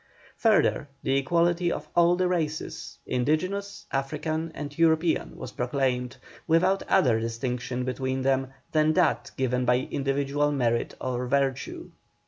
[0.37, 7.19] Further, the equality of all the races indigenous, African, and European was proclaimed, without other
[7.19, 11.91] distinction between them than that given by individual merit or virtue.